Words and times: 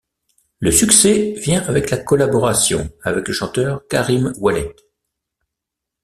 Le 0.59 0.71
succès 0.71 1.33
vient 1.37 1.61
avec 1.67 1.91
la 1.91 1.97
collaboration 1.97 2.89
avec 3.03 3.27
le 3.27 3.35
chanteur 3.35 3.87
Karim 3.87 4.33
Ouellet. 4.39 4.75